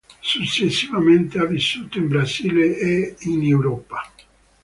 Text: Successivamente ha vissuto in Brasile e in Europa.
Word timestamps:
Successivamente 0.23 1.37
ha 1.37 1.45
vissuto 1.45 1.99
in 1.99 2.07
Brasile 2.07 2.75
e 2.75 3.15
in 3.25 3.43
Europa. 3.43 4.01